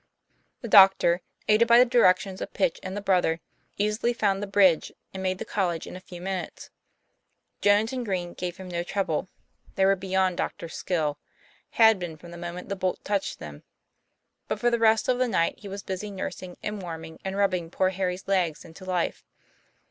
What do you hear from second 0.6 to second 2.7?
The doctor, aided by the directions of